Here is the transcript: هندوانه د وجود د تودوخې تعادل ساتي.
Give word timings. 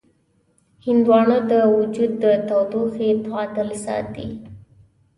هندوانه 0.85 1.37
د 1.51 1.53
وجود 1.75 2.11
د 2.23 2.25
تودوخې 2.47 3.09
تعادل 3.25 3.69
ساتي. 3.83 4.29